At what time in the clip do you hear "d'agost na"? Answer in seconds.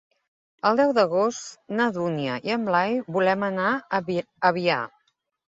0.97-1.85